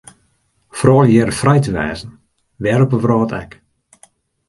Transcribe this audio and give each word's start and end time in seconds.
Froulju 0.77 1.13
hearre 1.19 1.35
frij 1.39 1.61
te 1.63 1.71
wêze, 1.77 2.07
wêr 2.63 2.83
op 2.85 2.93
'e 2.93 2.99
wrâld 3.03 3.31
ek. 3.41 3.51